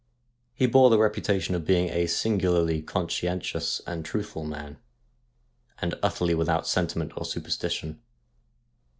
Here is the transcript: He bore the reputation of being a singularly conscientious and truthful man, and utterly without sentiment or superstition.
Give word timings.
He 0.55 0.65
bore 0.65 0.89
the 0.89 0.97
reputation 0.97 1.53
of 1.53 1.63
being 1.63 1.89
a 1.91 2.07
singularly 2.07 2.81
conscientious 2.81 3.81
and 3.85 4.03
truthful 4.03 4.43
man, 4.43 4.79
and 5.79 5.93
utterly 6.01 6.33
without 6.33 6.65
sentiment 6.67 7.11
or 7.15 7.23
superstition. 7.23 8.01